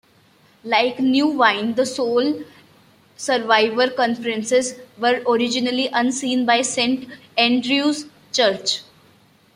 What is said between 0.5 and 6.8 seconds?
Like New Wine, the Soul Survivor conferences were originally overseen by